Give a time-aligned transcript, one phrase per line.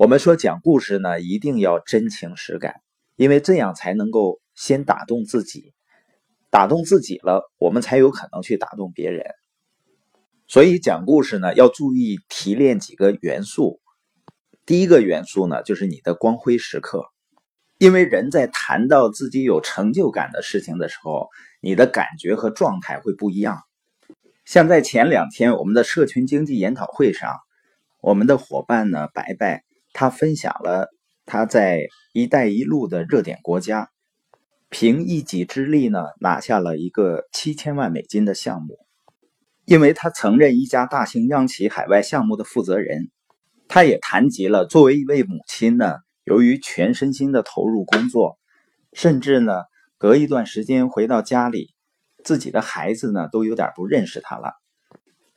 [0.00, 2.80] 我们说讲故事呢，一定要真情实感，
[3.16, 5.74] 因为这样才能够先打动自己，
[6.48, 9.26] 打动自己了，我们才有可能去打动别人。
[10.46, 13.78] 所以讲故事呢，要注意提炼几个元素。
[14.64, 17.04] 第一个元素呢，就是你的光辉时刻，
[17.76, 21.28] 因为人在谈到自己有成就感的事情的时候，
[21.60, 23.60] 你的感觉和状态会不一样。
[24.46, 27.36] 像在前两天我们的社群经济研讨会上，
[28.00, 29.62] 我们的伙伴呢，白白。
[29.92, 30.88] 他分享了
[31.26, 33.90] 他在“一带一路”的热点国家，
[34.68, 38.78] 凭一己之力呢拿下了一个七千万美金的项目。
[39.64, 43.10] 因为他曾任一家大型央企海外项目的负责人，
[43.68, 48.38] 他也谈及了作为一位母亲呢，由于全身心的投入工作，
[48.92, 49.52] 甚至呢
[49.96, 51.72] 隔一段时间回到家里，
[52.24, 54.59] 自己的孩子呢都有点不认识他了。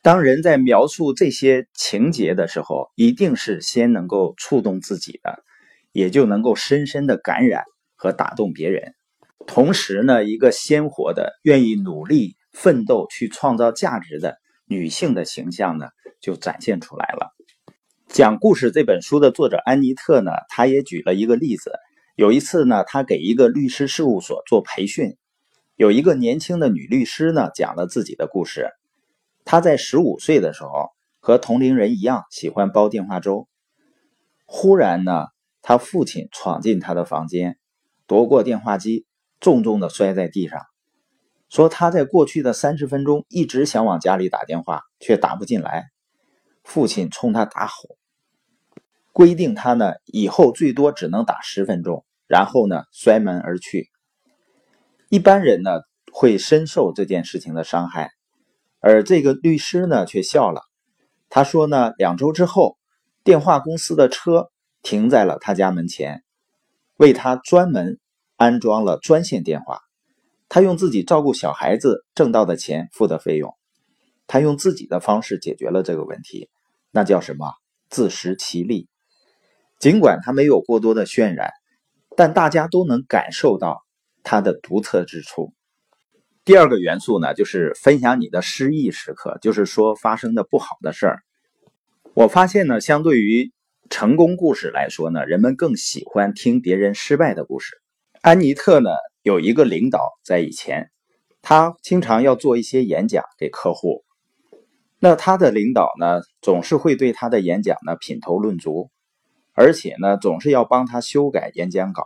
[0.04, 5.46] 当人在描述这些情节的时候，一定是先能够触动自己的，
[5.94, 7.64] 也就能够深深的感染
[7.96, 8.96] 和打动别人。
[9.48, 15.88] 同时呢，一个鲜活的、愿意努力奋斗去创造价值的女性的形象呢，
[16.20, 17.34] 就展现出来了。
[18.10, 21.72] 讲故事这本书的作者安妮特呢，她也举了一个例子。
[22.18, 25.16] 有一次呢，她给一个律师事务所做培训，
[25.78, 28.68] 有一个年轻的女律师呢，讲了自己的故事。
[29.46, 33.48] 他在十五岁的时候，和同龄人一样喜欢煲电话粥。
[34.46, 35.28] 忽然呢，
[35.62, 37.58] 他父亲闯进他的房间，
[38.08, 39.06] 夺过电话机，
[39.40, 40.62] 重重的摔在地上，
[41.50, 45.86] 说他在过去的三十分钟一直想往家里打电话，却打不进来。
[46.64, 47.98] 父亲冲他大吼，
[49.12, 53.90] 规定他呢以后最多只能打十分钟，然后呢摔门而去。
[55.10, 58.12] 一般人呢会深受这件事情的伤害。
[58.86, 60.64] 而这个律师呢，却笑了。
[61.30, 62.78] 他说呢，两周之后，
[63.24, 66.22] 电话公司的车停在了他家门前，
[66.98, 67.98] 为他专门
[68.36, 69.80] 安装了专线电话。
[70.50, 73.56] 他用自己照顾小孩子挣到的钱付的费用，
[74.28, 76.50] 他用自己的方式解决了这个问题。
[76.92, 77.54] 那叫什么？
[77.90, 78.90] 自食其力。
[79.80, 81.52] 尽管他没有过多的渲染，
[82.18, 83.82] 但大家都能感受到
[84.24, 85.54] 他的独特之处。
[86.46, 91.24] 第二个元素呢，就是分享你的失意时刻，就是说发生的不好的事儿。
[92.14, 93.54] 我发现呢，相对于
[93.90, 97.78] 成功故事来说呢，人们更喜欢听别人失败的故事。
[98.22, 98.90] 安妮特呢，
[99.22, 100.92] 有一个领导在以前，
[101.42, 104.04] 他经常要做一些演讲给客户，
[105.00, 108.92] 那他的领导呢，总是会对他的演讲呢品头论足，
[109.54, 112.04] 而且呢，总是要帮他修改演讲稿，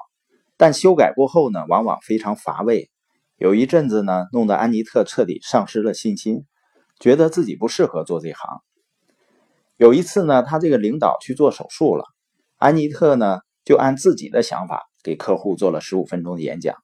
[0.58, 2.92] 但修改过后呢，往往非常乏味。
[3.38, 6.48] 有一阵子呢，弄得安妮特彻底丧失了信心，
[7.00, 8.62] 觉得自己不适合做这行。
[9.76, 12.06] 有一次呢，他这个领导去做手术了，
[12.56, 16.78] 安妮特呢就按自己的想法给客户做了十五分钟的演讲，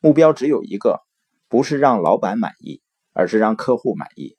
[0.00, 1.00] 目标只有一个，
[1.50, 2.80] 不是让老板满意，
[3.12, 4.38] 而是让客户满意。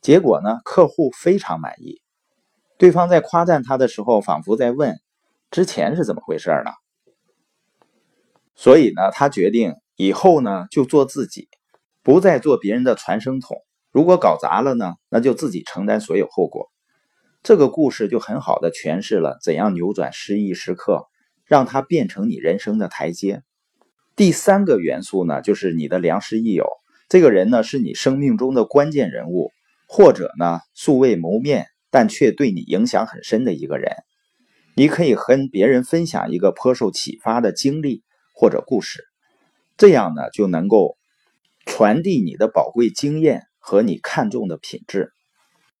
[0.00, 2.00] 结果呢，客户非常满意，
[2.78, 4.98] 对方在夸赞他的时候，仿佛在问：
[5.50, 6.70] 之前是怎么回事呢？
[8.54, 9.74] 所以呢，他决定。
[9.96, 11.48] 以后呢，就做自己，
[12.02, 13.56] 不再做别人的传声筒。
[13.90, 16.70] 如果搞砸了呢，那就自己承担所有后果。
[17.42, 21.06] 这个故事就很好的诠释了怎样扭转失意时刻，
[21.44, 23.42] 让它变成你人生的台阶。
[24.14, 26.66] 第三个元素呢，就是你的良师益友。
[27.08, 29.50] 这个人呢，是你生命中的关键人物，
[29.88, 33.92] 或者呢，素未谋面但却对你影响很深的一个人。
[34.74, 38.02] 你可以和别人分享一个颇受启发的经历
[38.34, 39.04] 或者故事。
[39.76, 40.96] 这样呢，就能够
[41.64, 45.12] 传递你的宝贵经验和你看重的品质。